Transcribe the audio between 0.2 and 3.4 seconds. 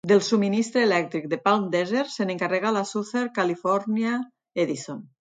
subministre elèctric de Palm Desert se n'encarrega la Southern